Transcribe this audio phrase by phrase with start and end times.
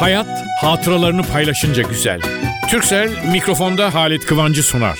[0.00, 2.20] Hayat hatıralarını paylaşınca güzel.
[2.70, 4.98] Türksel mikrofonda Halit Kıvancı sunar.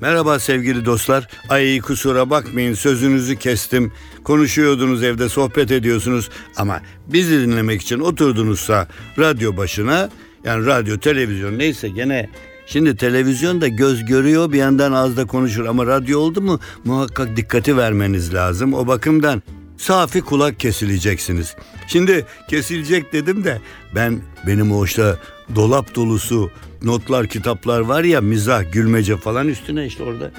[0.00, 1.28] Merhaba sevgili dostlar.
[1.48, 3.92] Ay kusura bakmayın sözünüzü kestim.
[4.24, 8.88] Konuşuyordunuz evde sohbet ediyorsunuz ama bizi dinlemek için oturdunuzsa
[9.18, 10.10] radyo başına
[10.44, 12.28] yani radyo televizyon neyse gene
[12.66, 17.76] Şimdi televizyonda göz görüyor bir yandan az da konuşur ama radyo oldu mu muhakkak dikkati
[17.76, 18.74] vermeniz lazım.
[18.74, 19.42] O bakımdan
[19.76, 21.56] safi kulak kesileceksiniz.
[21.86, 23.60] Şimdi kesilecek dedim de
[23.94, 25.16] ben benim o işte
[25.54, 26.50] dolap dolusu
[26.82, 30.30] notlar kitaplar var ya mizah gülmece falan üstüne işte orada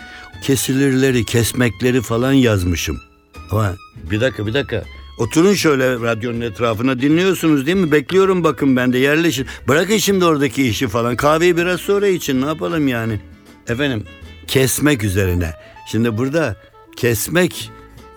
[0.44, 2.98] kesilirleri kesmekleri falan yazmışım.
[3.52, 3.76] Ama
[4.12, 4.84] bir dakika bir dakika
[5.18, 7.92] Oturun şöyle radyonun etrafına dinliyorsunuz değil mi?
[7.92, 9.46] Bekliyorum bakın ben de yerleşin.
[9.68, 11.16] Bırakın şimdi oradaki işi falan.
[11.16, 13.20] Kahveyi biraz sonra için ne yapalım yani?
[13.68, 14.04] Efendim
[14.48, 15.54] kesmek üzerine.
[15.88, 16.56] Şimdi burada
[16.96, 17.72] kesmek,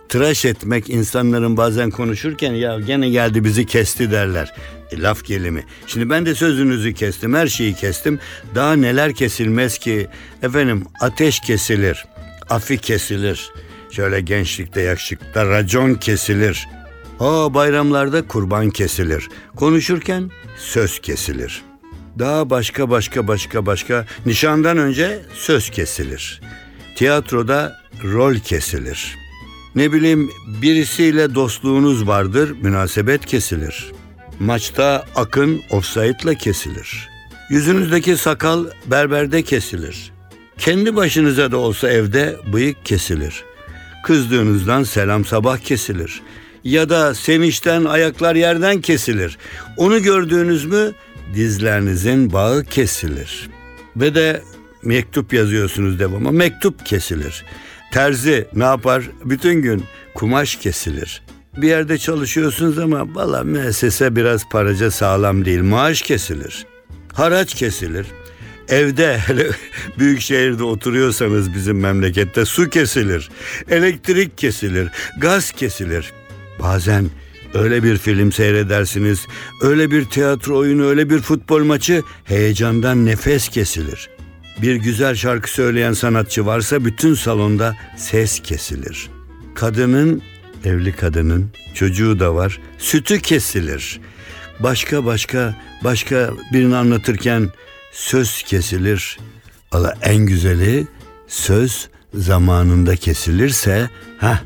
[0.08, 4.54] tıraş etmek insanların bazen konuşurken ya gene geldi bizi kesti derler.
[4.92, 5.64] E, laf gelimi.
[5.86, 8.18] Şimdi ben de sözünüzü kestim, her şeyi kestim.
[8.54, 10.06] Daha neler kesilmez ki?
[10.42, 12.04] Efendim ateş kesilir,
[12.50, 13.50] afi kesilir.
[13.90, 16.68] Şöyle gençlikte yakışıkta racon kesilir.
[17.18, 19.28] Ha bayramlarda kurban kesilir.
[19.56, 21.62] Konuşurken söz kesilir.
[22.18, 26.40] Daha başka başka başka başka nişandan önce söz kesilir.
[26.96, 29.16] Tiyatroda rol kesilir.
[29.74, 30.30] Ne bileyim
[30.62, 33.92] birisiyle dostluğunuz vardır, münasebet kesilir.
[34.40, 37.08] Maçta akın offside'la kesilir.
[37.50, 40.12] Yüzünüzdeki sakal berberde kesilir.
[40.58, 43.44] Kendi başınıza da olsa evde bıyık kesilir.
[44.04, 46.22] Kızdığınızdan selam sabah kesilir
[46.66, 49.38] ya da sevinçten ayaklar yerden kesilir.
[49.76, 50.92] Onu gördüğünüz mü
[51.34, 53.50] dizlerinizin bağı kesilir.
[53.96, 54.42] Ve de
[54.82, 56.32] mektup yazıyorsunuz devamlı.
[56.32, 57.44] Mektup kesilir.
[57.92, 59.02] Terzi ne yapar?
[59.24, 61.22] Bütün gün kumaş kesilir.
[61.56, 65.62] Bir yerde çalışıyorsunuz ama valla müessese biraz paraca sağlam değil.
[65.62, 66.66] Maaş kesilir.
[67.12, 68.06] Haraç kesilir.
[68.68, 69.46] Evde hele
[69.98, 73.30] büyük şehirde oturuyorsanız bizim memlekette su kesilir.
[73.70, 74.88] Elektrik kesilir.
[75.18, 76.12] Gaz kesilir.
[76.60, 77.10] Bazen
[77.54, 79.26] öyle bir film seyredersiniz,
[79.62, 84.08] öyle bir tiyatro oyunu, öyle bir futbol maçı heyecandan nefes kesilir.
[84.62, 89.10] Bir güzel şarkı söyleyen sanatçı varsa bütün salonda ses kesilir.
[89.54, 90.22] Kadının,
[90.64, 94.00] evli kadının, çocuğu da var, sütü kesilir.
[94.60, 97.48] Başka başka başka birini anlatırken
[97.92, 99.18] söz kesilir.
[99.72, 100.86] Valla en güzeli
[101.28, 104.40] söz zamanında kesilirse ha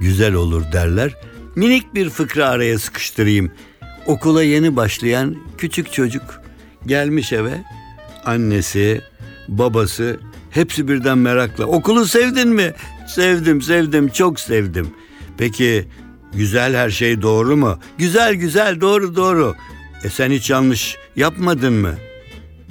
[0.00, 1.14] güzel olur derler.
[1.56, 3.52] Minik bir fıkra araya sıkıştırayım.
[4.06, 6.42] Okula yeni başlayan küçük çocuk
[6.86, 7.64] gelmiş eve.
[8.24, 9.00] Annesi,
[9.48, 10.20] babası
[10.50, 11.66] hepsi birden merakla.
[11.66, 12.72] Okulu sevdin mi?
[13.08, 14.90] Sevdim, sevdim, çok sevdim.
[15.38, 15.88] Peki
[16.32, 17.78] güzel her şey doğru mu?
[17.98, 19.54] Güzel, güzel, doğru, doğru.
[20.04, 21.94] E sen hiç yanlış yapmadın mı?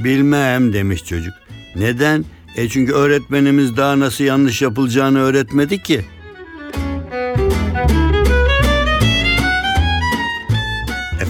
[0.03, 1.33] Bilmem demiş çocuk.
[1.75, 2.25] Neden?
[2.55, 6.05] E çünkü öğretmenimiz daha nasıl yanlış yapılacağını öğretmedi ki.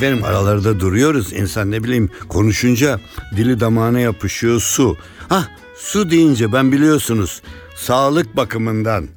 [0.03, 1.33] Efendim aralarda duruyoruz.
[1.33, 2.99] İnsan ne bileyim konuşunca
[3.35, 4.97] dili damağına yapışıyor su.
[5.29, 5.47] Ha
[5.77, 7.41] su deyince ben biliyorsunuz
[7.75, 9.07] sağlık bakımından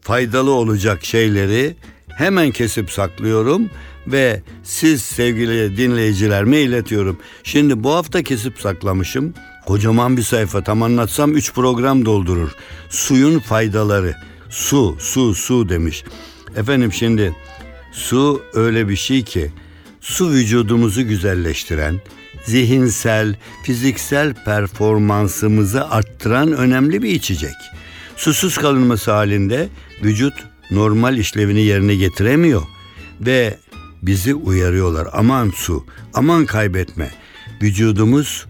[0.00, 1.76] faydalı olacak şeyleri
[2.08, 3.70] hemen kesip saklıyorum
[4.06, 7.18] ve siz sevgili dinleyicilerime iletiyorum.
[7.44, 9.34] Şimdi bu hafta kesip saklamışım.
[9.66, 12.50] Kocaman bir sayfa tam anlatsam 3 program doldurur.
[12.90, 14.14] Suyun faydaları.
[14.50, 16.04] Su, su, su demiş.
[16.56, 17.36] Efendim şimdi
[17.92, 19.50] su öyle bir şey ki
[20.02, 22.00] su vücudumuzu güzelleştiren,
[22.44, 27.54] zihinsel, fiziksel performansımızı arttıran önemli bir içecek.
[28.16, 29.68] Susuz kalınması halinde
[30.02, 30.34] vücut
[30.70, 32.62] normal işlevini yerine getiremiyor
[33.20, 33.58] ve
[34.02, 35.08] bizi uyarıyorlar.
[35.12, 37.10] Aman su, aman kaybetme.
[37.62, 38.46] Vücudumuz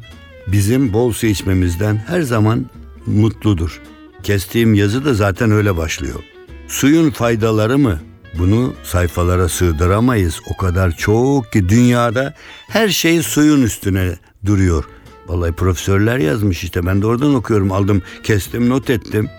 [0.47, 2.67] bizim bol su içmemizden her zaman
[3.07, 3.81] mutludur.
[4.23, 6.21] Kestiğim yazı da zaten öyle başlıyor.
[6.69, 8.01] Suyun faydaları mı?
[8.39, 10.41] Bunu sayfalara sığdıramayız.
[10.51, 12.35] O kadar çok ki dünyada
[12.69, 14.85] her şey suyun üstüne duruyor.
[15.27, 19.31] Vallahi profesörler yazmış işte ben de oradan okuyorum aldım kestim not ettim.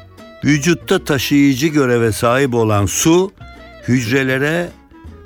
[0.46, 3.32] Vücutta taşıyıcı göreve sahip olan su
[3.88, 4.70] hücrelere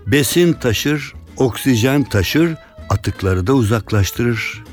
[0.07, 2.55] besin taşır, oksijen taşır,
[2.89, 4.63] atıkları da uzaklaştırır.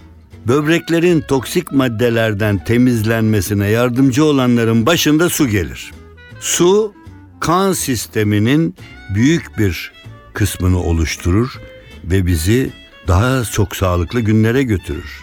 [0.47, 5.93] Böbreklerin toksik maddelerden temizlenmesine yardımcı olanların başında su gelir.
[6.41, 6.93] Su
[7.41, 8.75] kan sisteminin
[9.15, 9.93] büyük bir
[10.35, 11.61] kısmını oluşturur
[12.05, 12.71] ve bizi
[13.09, 15.21] daha çok sağlıklı günlere götürür.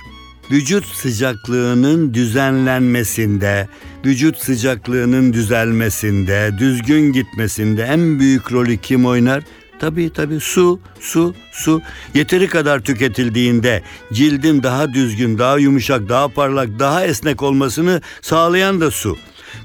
[0.52, 3.68] Vücut sıcaklığının düzenlenmesinde
[4.06, 9.44] vücut sıcaklığının düzelmesinde, düzgün gitmesinde en büyük rolü kim oynar?
[9.80, 11.82] Tabii tabii su, su, su.
[12.14, 18.92] Yeteri kadar tüketildiğinde cildin daha düzgün, daha yumuşak, daha parlak, daha esnek olmasını sağlayan da
[18.92, 19.18] su.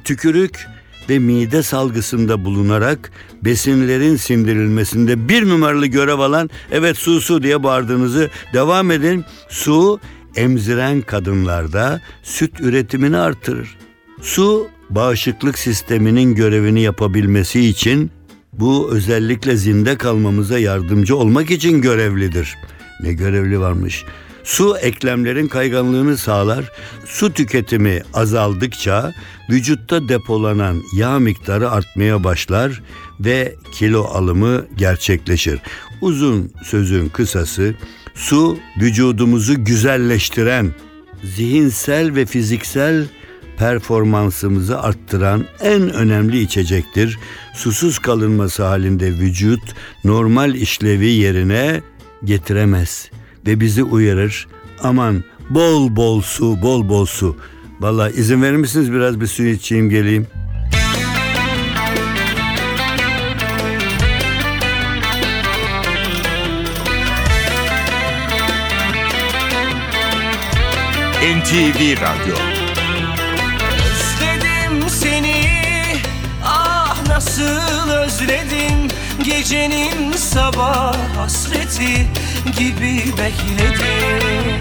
[0.04, 0.66] Tükürük
[1.08, 3.10] ve mide salgısında bulunarak
[3.42, 9.24] besinlerin sindirilmesinde bir numaralı görev alan evet su su diye bağırdığınızı devam edin.
[9.48, 10.00] Su
[10.36, 13.76] emziren kadınlarda süt üretimini artırır.
[14.22, 18.10] Su bağışıklık sisteminin görevini yapabilmesi için
[18.52, 22.56] bu özellikle zinde kalmamıza yardımcı olmak için görevlidir.
[23.02, 24.04] Ne görevli varmış.
[24.46, 26.64] Su eklemlerin kayganlığını sağlar.
[27.04, 29.14] Su tüketimi azaldıkça
[29.50, 32.82] vücutta depolanan yağ miktarı artmaya başlar
[33.20, 35.58] ve kilo alımı gerçekleşir.
[36.00, 37.74] Uzun sözün kısası
[38.14, 40.74] su vücudumuzu güzelleştiren,
[41.24, 43.06] zihinsel ve fiziksel
[43.58, 47.18] performansımızı arttıran en önemli içecektir.
[47.54, 51.80] Susuz kalınması halinde vücut normal işlevi yerine
[52.24, 53.10] getiremez
[53.46, 54.46] ve bizi uyarır.
[54.82, 57.36] Aman bol bol su, bol bol su.
[57.80, 60.26] Valla izin verir misiniz biraz bir su içeyim geleyim?
[71.26, 72.36] NTV Radyo
[73.86, 75.42] Özledim seni
[76.44, 78.88] ah nasıl özledim
[79.24, 82.06] Gecenin sabah hasreti
[82.52, 84.60] gibi bekledim.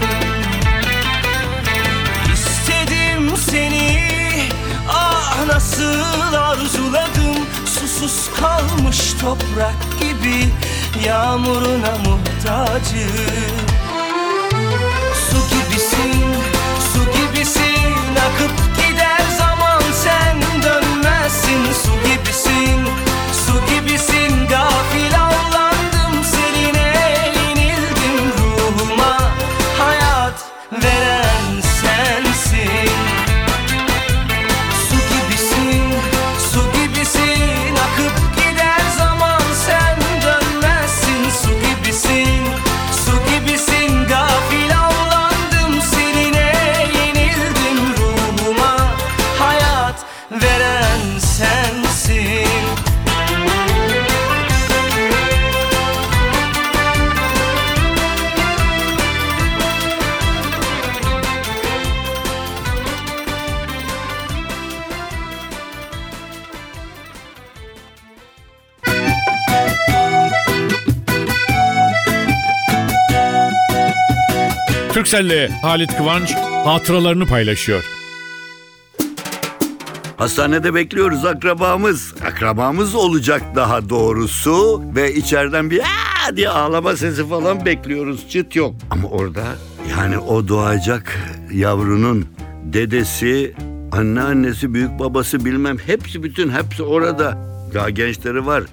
[2.34, 4.02] İstedim seni
[4.88, 7.36] ah nasıl arzuladım.
[7.66, 10.48] Susuz kalmış toprak gibi
[11.06, 13.66] yağmuruna muhtacım.
[15.30, 16.24] Su gibisin,
[16.92, 17.96] su gibisin.
[18.26, 21.72] Akıp gider zaman sen dönmezsin.
[21.84, 22.88] Su gibisin,
[23.46, 24.48] su gibisin.
[24.48, 24.85] Gafil
[74.96, 76.34] Türkcell'le Halit Kıvanç
[76.64, 77.84] hatıralarını paylaşıyor.
[80.16, 82.14] Hastanede bekliyoruz akrabamız.
[82.26, 84.82] Akrabamız olacak daha doğrusu.
[84.94, 88.30] Ve içeriden bir aa diye ağlama sesi falan bekliyoruz.
[88.30, 88.74] Çıt yok.
[88.90, 89.44] Ama orada
[89.90, 91.18] yani o doğacak
[91.52, 92.26] yavrunun
[92.64, 93.54] dedesi,
[93.92, 97.38] anneannesi, büyük babası bilmem hepsi bütün hepsi orada.
[97.74, 98.64] Daha gençleri var.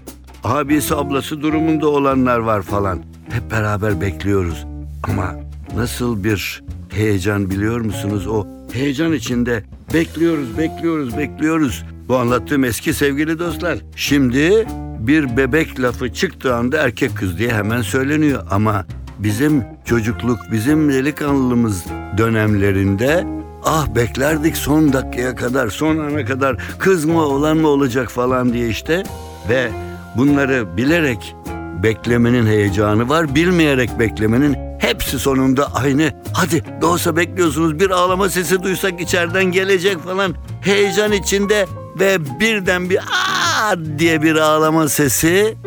[0.44, 3.00] Abisi ablası durumunda olanlar var falan.
[3.30, 4.66] Hep beraber bekliyoruz.
[5.04, 5.36] Ama
[5.76, 8.28] nasıl bir heyecan biliyor musunuz?
[8.28, 11.84] O heyecan içinde bekliyoruz, bekliyoruz, bekliyoruz.
[12.08, 13.80] Bu anlattığım eski sevgili dostlar.
[13.96, 14.68] Şimdi
[15.00, 18.44] bir bebek lafı çıktığı anda erkek kız diye hemen söyleniyor.
[18.52, 18.86] Ama
[19.20, 21.86] bizim çocukluk, bizim delikanlılığımız
[22.18, 23.28] dönemlerinde
[23.66, 28.70] ah beklerdik son dakikaya kadar, son ana kadar kız mı oğlan mı olacak falan diye
[28.70, 29.04] işte.
[29.50, 29.70] Ve
[30.18, 31.36] bunları bilerek
[31.84, 36.12] beklemenin heyecanı var, bilmeyerek beklemenin hepsi sonunda aynı.
[36.34, 40.36] Hadi doğsa bekliyorsunuz bir ağlama sesi duysak içeriden gelecek falan.
[40.62, 41.68] Heyecan içinde
[42.00, 45.58] ve birden bir aa diye bir ağlama sesi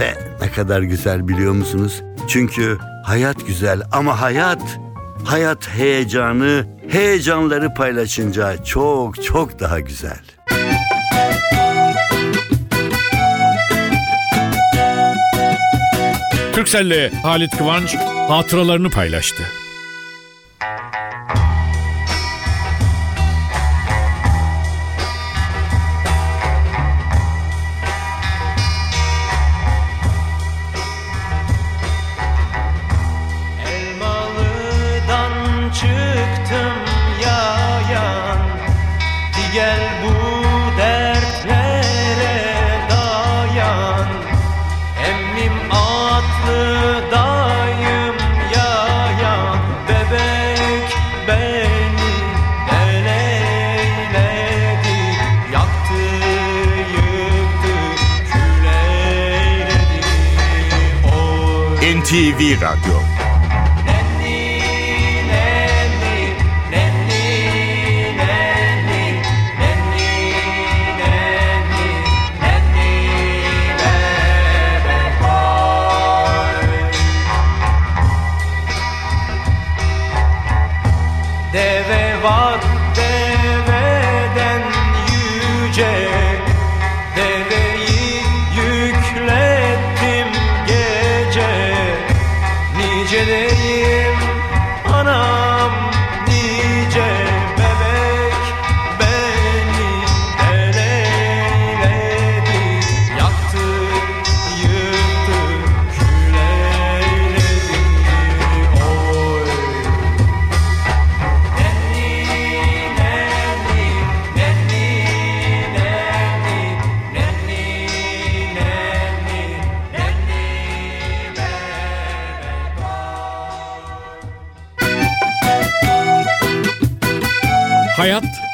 [0.00, 2.02] ve ne kadar güzel biliyor musunuz?
[2.28, 4.62] Çünkü hayat güzel ama hayat
[5.24, 10.35] hayat heyecanı, heyecanları paylaşınca çok çok daha güzel.
[16.56, 17.96] Türkcell'le Halit Kıvanç
[18.28, 19.42] hatıralarını paylaştı.
[33.66, 35.32] Elmalı'dan
[35.72, 36.65] çıktım
[62.36, 63.05] NTV Radyo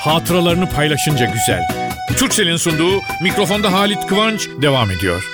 [0.03, 1.69] hatıralarını paylaşınca güzel.
[2.17, 5.29] Türksel'in sunduğu mikrofonda Halit Kıvanç devam ediyor.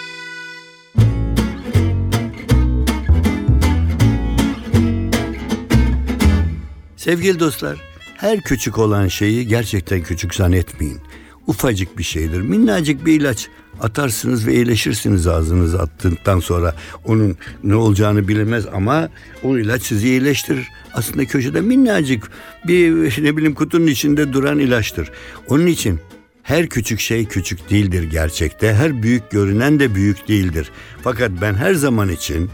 [6.96, 7.78] Sevgili dostlar,
[8.16, 11.00] her küçük olan şeyi gerçekten küçük zannetmeyin.
[11.46, 12.40] Ufacık bir şeydir.
[12.40, 13.48] Minnacık bir ilaç
[13.80, 16.74] atarsınız ve iyileşirsiniz ağzınıza attıktan sonra.
[17.04, 19.08] Onun ne olacağını bilemez ama
[19.42, 20.68] o ilaç sizi iyileştirir.
[20.94, 22.30] Aslında köşede minnacık
[22.66, 22.92] bir
[23.24, 25.10] ne bileyim kutunun içinde duran ilaçtır.
[25.48, 26.00] Onun için
[26.42, 28.74] her küçük şey küçük değildir gerçekte.
[28.74, 30.70] Her büyük görünen de büyük değildir.
[31.02, 32.50] Fakat ben her zaman için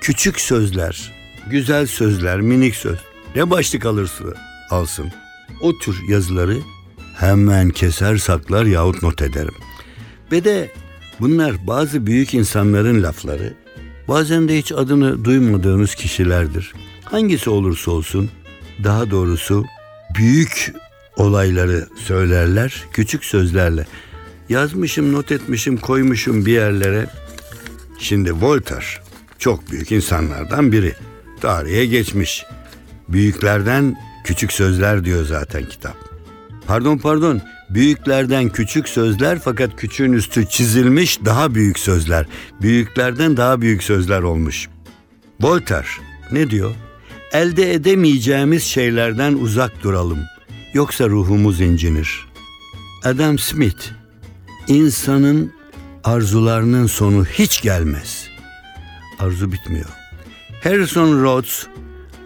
[0.00, 1.12] küçük sözler,
[1.50, 2.98] güzel sözler, minik söz
[3.36, 4.24] ne başlık alırsa
[4.70, 5.12] alsın.
[5.60, 6.56] O tür yazıları
[7.16, 9.54] hemen keser saklar yahut not ederim.
[10.32, 10.70] Ve de
[11.20, 13.54] bunlar bazı büyük insanların lafları.
[14.08, 16.72] Bazen de hiç adını duymadığınız kişilerdir.
[17.04, 18.30] Hangisi olursa olsun
[18.84, 19.64] daha doğrusu
[20.18, 20.74] büyük
[21.16, 23.86] olayları söylerler küçük sözlerle.
[24.48, 27.06] Yazmışım, not etmişim, koymuşum bir yerlere.
[27.98, 28.84] Şimdi Voltaire
[29.38, 30.94] çok büyük insanlardan biri.
[31.40, 32.44] Tarihe geçmiş.
[33.08, 35.96] Büyüklerden küçük sözler diyor zaten kitap.
[36.66, 37.40] Pardon pardon.
[37.70, 42.26] Büyüklerden küçük sözler fakat küçüğün üstü çizilmiş daha büyük sözler.
[42.60, 44.68] Büyüklerden daha büyük sözler olmuş.
[45.40, 45.86] Voltaire
[46.32, 46.74] ne diyor?
[47.32, 50.18] Elde edemeyeceğimiz şeylerden uzak duralım.
[50.74, 52.26] Yoksa ruhumuz incinir.
[53.04, 53.86] Adam Smith
[54.68, 55.52] insanın
[56.04, 58.28] arzularının sonu hiç gelmez.
[59.18, 59.88] Arzu bitmiyor.
[60.64, 61.66] Harrison Rhodes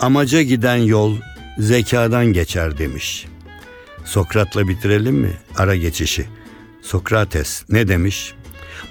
[0.01, 1.17] amaca giden yol
[1.59, 3.27] zekadan geçer demiş.
[4.05, 6.27] Sokrat'la bitirelim mi ara geçişi?
[6.83, 8.35] Sokrates ne demiş?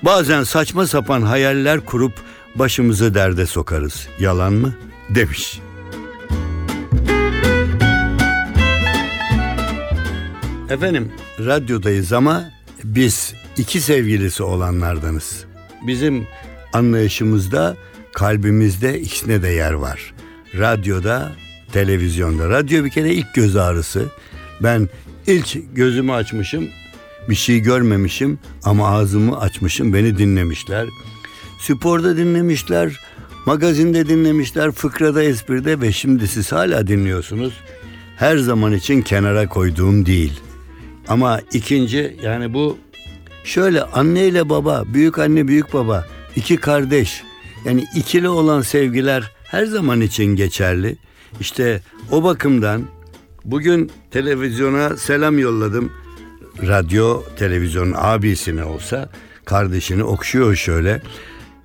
[0.03, 2.13] Bazen saçma sapan hayaller kurup
[2.56, 4.08] başımızı derde sokarız.
[4.20, 4.75] Yalan mı?
[5.10, 5.60] Demiş.
[10.70, 12.51] Efendim radyodayız ama
[12.84, 15.46] biz iki sevgilisi olanlardanız.
[15.88, 16.27] Bizim
[16.74, 17.77] anlayışımızda
[18.13, 20.13] kalbimizde ikisine de yer var.
[20.58, 21.32] Radyoda,
[21.72, 22.50] televizyonda.
[22.50, 24.06] Radyo bir kere ilk göz ağrısı.
[24.63, 24.89] Ben
[25.27, 26.70] ilk gözümü açmışım,
[27.30, 30.88] bir şey görmemişim ama ağzımı açmışım, beni dinlemişler.
[31.60, 33.00] Sporda dinlemişler,
[33.46, 37.53] magazinde dinlemişler, fıkrada, espride ve şimdi siz hala dinliyorsunuz.
[38.18, 40.39] Her zaman için kenara koyduğum değil.
[41.08, 42.77] Ama ikinci yani bu
[43.44, 47.24] şöyle anne ile baba, büyük anne büyük baba, iki kardeş
[47.65, 50.98] yani ikili olan sevgiler her zaman için geçerli.
[51.39, 52.82] İşte o bakımdan
[53.45, 55.91] bugün televizyona selam yolladım.
[56.67, 59.10] Radyo, televizyon abisine olsa
[59.45, 61.01] kardeşini okşuyor şöyle.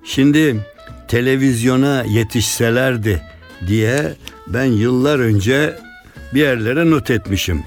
[0.03, 0.65] Şimdi
[1.07, 3.21] televizyona yetişselerdi
[3.67, 4.13] diye
[4.47, 5.79] ben yıllar önce
[6.33, 7.63] bir yerlere not etmişim.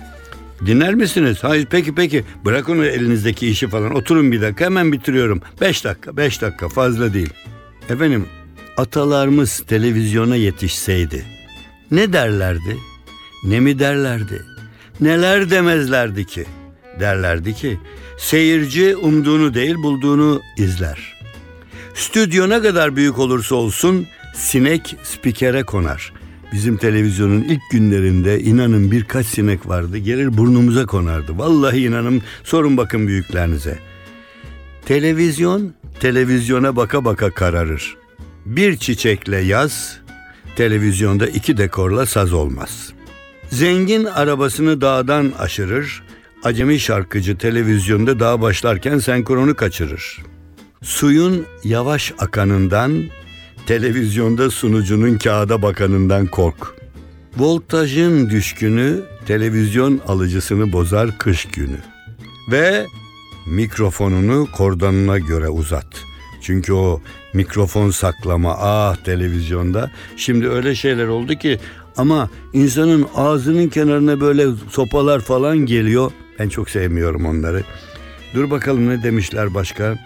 [0.66, 1.38] Dinler misiniz?
[1.42, 2.24] Hayır peki peki.
[2.44, 3.94] Bırakın elinizdeki işi falan.
[3.94, 5.42] Oturun bir dakika hemen bitiriyorum.
[5.60, 7.30] Beş dakika beş dakika fazla değil.
[7.88, 8.26] Efendim
[8.76, 11.24] atalarımız televizyona yetişseydi
[11.90, 12.89] ne derlerdi?
[13.44, 14.42] Ne mi derlerdi?
[15.00, 16.46] Neler demezlerdi ki?
[17.00, 17.78] Derlerdi ki
[18.18, 21.16] seyirci umduğunu değil bulduğunu izler.
[21.94, 26.12] Stüdyo ne kadar büyük olursa olsun sinek spikere konar.
[26.52, 29.98] Bizim televizyonun ilk günlerinde inanın birkaç sinek vardı.
[29.98, 31.38] Gelir burnumuza konardı.
[31.38, 33.78] Vallahi inanın sorun bakın büyüklerinize.
[34.86, 37.96] Televizyon televizyona baka baka kararır.
[38.46, 39.98] Bir çiçekle yaz,
[40.56, 42.92] televizyonda iki dekorla saz olmaz.
[43.50, 46.02] Zengin arabasını dağdan aşırır,
[46.44, 50.18] acemi şarkıcı televizyonda dağ başlarken senkronu kaçırır.
[50.82, 53.02] Suyun yavaş akanından
[53.66, 56.74] televizyonda sunucunun kağıda bakanından kork.
[57.36, 61.78] Voltajın düşkünü televizyon alıcısını bozar kış günü.
[62.50, 62.86] Ve
[63.46, 65.86] mikrofonunu kordonuna göre uzat.
[66.40, 67.00] Çünkü o
[67.34, 71.58] mikrofon saklama ah televizyonda şimdi öyle şeyler oldu ki
[71.96, 76.12] ama insanın ağzının kenarına böyle sopalar falan geliyor.
[76.38, 77.62] Ben çok sevmiyorum onları.
[78.34, 79.98] Dur bakalım ne demişler başka.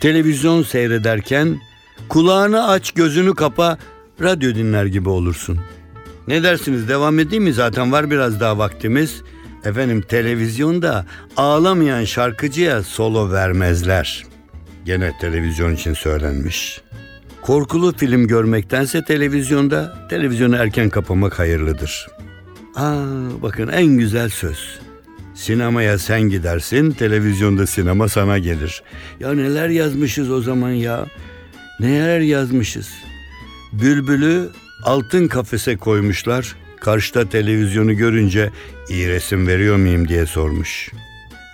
[0.00, 1.60] Televizyon seyrederken
[2.08, 3.78] kulağını aç gözünü kapa
[4.20, 5.58] radyo dinler gibi olursun.
[6.28, 9.22] Ne dersiniz devam edeyim mi zaten var biraz daha vaktimiz.
[9.64, 11.06] Efendim televizyonda
[11.36, 14.26] ağlamayan şarkıcıya solo vermezler.
[14.84, 16.80] Gene televizyon için söylenmiş.
[17.42, 22.08] Korkulu film görmektense televizyonda televizyonu erken kapamak hayırlıdır.
[22.76, 23.04] Aa
[23.42, 24.80] bakın en güzel söz.
[25.34, 28.82] Sinemaya sen gidersin, televizyonda sinema sana gelir.
[29.20, 31.06] Ya neler yazmışız o zaman ya?
[31.80, 32.88] Neler yazmışız?
[33.72, 34.48] Bülbülü
[34.84, 36.56] altın kafese koymuşlar.
[36.80, 38.50] Karşıda televizyonu görünce
[38.88, 40.90] iyi resim veriyor muyum diye sormuş.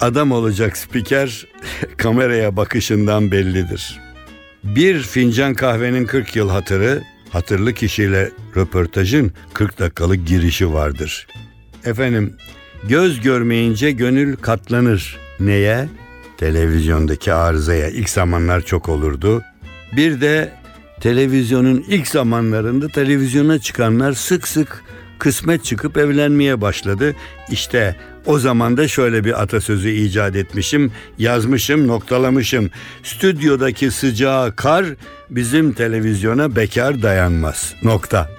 [0.01, 1.47] Adam olacak spiker
[1.97, 4.08] kameraya bakışından bellidir.
[4.75, 11.27] Bir fincan kahvenin 40 yıl hatırı, hatırlı kişiyle röportajın 40 dakikalık girişi vardır.
[11.85, 12.37] Efendim,
[12.85, 15.17] göz görmeyince gönül katlanır.
[15.41, 15.89] Neye?
[16.39, 17.89] Televizyondaki arızaya.
[17.89, 19.43] İlk zamanlar çok olurdu.
[19.97, 20.53] Bir de
[21.01, 24.85] televizyonun ilk zamanlarında televizyona çıkanlar sık sık
[25.19, 27.15] kısmet çıkıp evlenmeye başladı.
[27.51, 27.97] İşte
[28.27, 32.71] o zaman da şöyle bir atasözü icat etmişim, yazmışım, noktalamışım.
[33.03, 34.87] Stüdyodaki sıcağı kar
[35.31, 37.75] bizim televizyona bekar dayanmaz.
[37.83, 38.31] Nokta.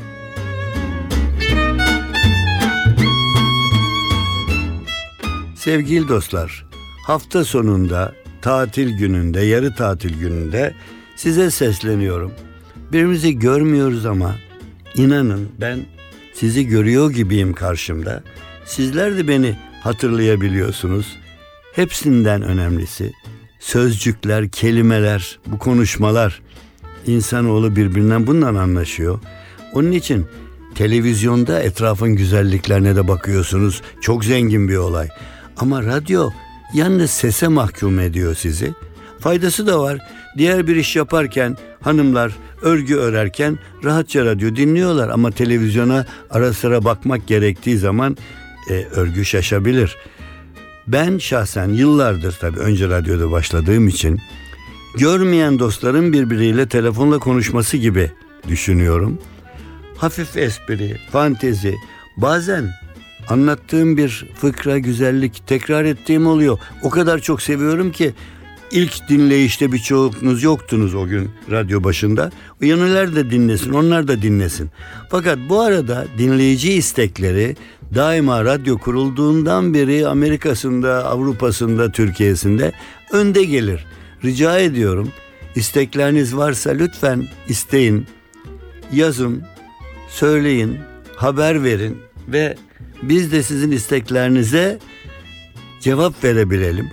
[5.55, 6.65] Sevgili dostlar,
[7.07, 10.73] hafta sonunda, tatil gününde, yarı tatil gününde
[11.15, 12.31] size sesleniyorum.
[12.91, 14.35] Birbirimizi görmüyoruz ama
[14.95, 15.79] inanın ben
[16.39, 18.23] sizi görüyor gibiyim karşımda.
[18.65, 21.17] Sizler de beni hatırlayabiliyorsunuz.
[21.73, 23.13] Hepsinden önemlisi
[23.59, 26.41] sözcükler, kelimeler, bu konuşmalar
[27.05, 29.19] insanoğlu birbirinden bundan anlaşıyor.
[29.73, 30.25] Onun için
[30.75, 33.81] televizyonda etrafın güzelliklerine de bakıyorsunuz.
[34.01, 35.07] Çok zengin bir olay.
[35.57, 36.29] Ama radyo
[36.73, 38.73] yalnız sese mahkum ediyor sizi.
[39.19, 39.99] Faydası da var.
[40.37, 47.27] Diğer bir iş yaparken hanımlar örgü örerken rahatça radyo dinliyorlar ama televizyona ara sıra bakmak
[47.27, 48.17] gerektiği zaman
[48.69, 49.97] e, örgü şaşabilir.
[50.87, 54.19] Ben şahsen yıllardır tabii önce radyoda başladığım için
[54.97, 58.11] görmeyen dostların birbiriyle telefonla konuşması gibi
[58.47, 59.17] düşünüyorum.
[59.97, 61.75] Hafif espri, fantezi,
[62.17, 62.71] bazen
[63.29, 66.59] anlattığım bir fıkra, güzellik tekrar ettiğim oluyor.
[66.83, 68.13] O kadar çok seviyorum ki
[68.71, 72.31] ilk dinleyişte birçoğunuz yoktunuz o gün radyo başında.
[72.61, 74.69] Uyanılar da dinlesin, onlar da dinlesin.
[75.09, 77.55] Fakat bu arada dinleyici istekleri
[77.95, 82.71] daima radyo kurulduğundan beri Amerika'sında, Avrupa'sında, Türkiye'sinde
[83.11, 83.85] önde gelir.
[84.23, 85.11] Rica ediyorum
[85.55, 88.07] istekleriniz varsa lütfen isteyin,
[88.93, 89.43] yazın,
[90.09, 90.77] söyleyin,
[91.15, 92.57] haber verin ve
[93.01, 94.79] biz de sizin isteklerinize
[95.79, 96.89] cevap verebilelim.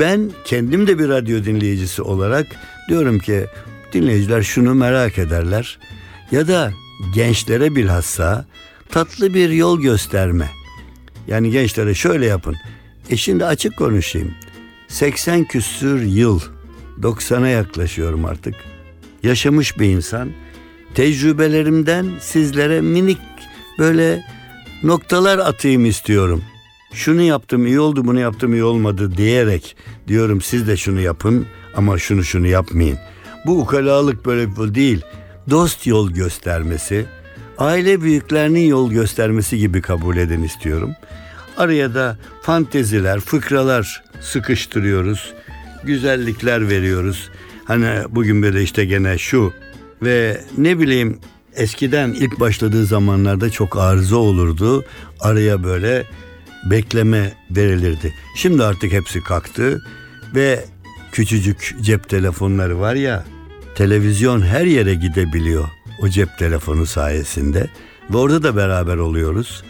[0.00, 2.46] Ben kendim de bir radyo dinleyicisi olarak
[2.88, 3.46] diyorum ki
[3.92, 5.78] dinleyiciler şunu merak ederler
[6.30, 6.72] ya da
[7.14, 8.46] gençlere bilhassa
[8.88, 10.50] tatlı bir yol gösterme.
[11.28, 12.56] Yani gençlere şöyle yapın.
[13.10, 14.34] E şimdi açık konuşayım.
[14.88, 16.40] 80 küsür yıl
[17.00, 18.54] 90'a yaklaşıyorum artık.
[19.22, 20.30] Yaşamış bir insan.
[20.94, 23.18] Tecrübelerimden sizlere minik
[23.78, 24.24] böyle
[24.82, 26.44] noktalar atayım istiyorum.
[26.96, 29.76] Şunu yaptım iyi oldu bunu yaptım iyi olmadı diyerek
[30.08, 32.98] diyorum siz de şunu yapın ama şunu şunu yapmayın.
[33.46, 35.02] Bu ukalalık böyle bir değil.
[35.50, 37.06] Dost yol göstermesi,
[37.58, 40.90] aile büyüklerinin yol göstermesi gibi kabul edin istiyorum.
[41.56, 45.34] Araya da fanteziler, fıkralar sıkıştırıyoruz.
[45.84, 47.30] Güzellikler veriyoruz.
[47.64, 49.52] Hani bugün böyle işte gene şu
[50.02, 51.18] ve ne bileyim
[51.54, 54.84] eskiden ilk başladığı zamanlarda çok arıza olurdu.
[55.20, 56.06] Araya böyle
[56.70, 58.14] bekleme verilirdi.
[58.36, 59.82] Şimdi artık hepsi kalktı
[60.34, 60.64] ve
[61.12, 63.24] küçücük cep telefonları var ya
[63.74, 65.64] televizyon her yere gidebiliyor
[66.02, 67.66] o cep telefonu sayesinde
[68.10, 69.64] ve orada da beraber oluyoruz.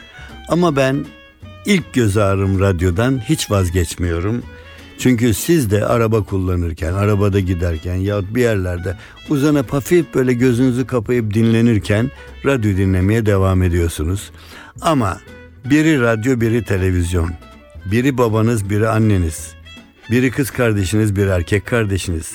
[0.49, 1.07] Ama ben
[1.67, 4.43] ilk göz ağrım radyodan hiç vazgeçmiyorum.
[4.99, 8.97] Çünkü siz de araba kullanırken, arabada giderken ya bir yerlerde
[9.29, 12.11] uzanıp hafif böyle gözünüzü kapayıp dinlenirken
[12.45, 14.31] radyo dinlemeye devam ediyorsunuz.
[14.81, 15.19] Ama
[15.71, 17.31] biri radyo, biri televizyon.
[17.87, 19.55] Biri babanız, biri anneniz.
[20.11, 22.33] Biri kız kardeşiniz, biri erkek kardeşiniz.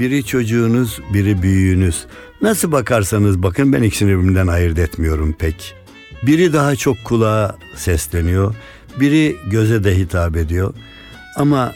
[0.00, 2.06] Biri çocuğunuz, biri büyüğünüz.
[2.42, 5.74] Nasıl bakarsanız bakın ben ikisini birbirinden ayırt etmiyorum pek.
[6.22, 8.54] Biri daha çok kulağa sesleniyor,
[9.00, 10.74] biri göze de hitap ediyor.
[11.36, 11.72] Ama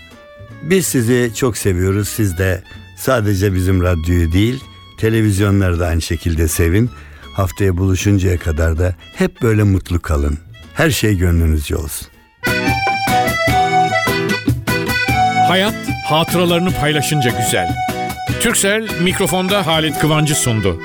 [0.63, 2.09] biz sizi çok seviyoruz.
[2.09, 2.63] Siz de
[2.97, 4.65] sadece bizim radyoyu değil,
[4.99, 6.91] televizyonları da aynı şekilde sevin.
[7.33, 10.50] Haftaya buluşuncaya kadar da hep böyle mutlu kalın.
[10.81, 12.09] Her şey gönlünüzce olsun.
[15.49, 17.77] Hayat hatıralarını paylaşınca güzel.
[18.41, 20.81] Türksel mikrofonda Halit Kıvancı sundu.